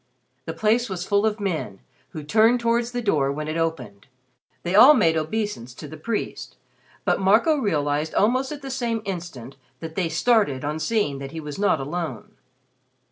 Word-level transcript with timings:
The 0.47 0.53
place 0.55 0.89
was 0.89 1.05
full 1.05 1.27
of 1.27 1.39
men, 1.39 1.79
who 2.09 2.23
turned 2.23 2.59
towards 2.59 2.91
the 2.91 3.03
door 3.03 3.31
when 3.31 3.47
it 3.47 3.55
opened. 3.55 4.07
They 4.63 4.73
all 4.73 4.95
made 4.95 5.15
obeisance 5.15 5.75
to 5.75 5.87
the 5.87 5.95
priest, 5.95 6.55
but 7.05 7.19
Marco 7.19 7.55
realized 7.57 8.15
almost 8.15 8.51
at 8.51 8.63
the 8.63 8.71
same 8.71 9.03
instant 9.05 9.57
that 9.79 9.93
they 9.93 10.09
started 10.09 10.65
on 10.65 10.79
seeing 10.79 11.19
that 11.19 11.33
he 11.33 11.39
was 11.39 11.59
not 11.59 11.79
alone. 11.79 12.31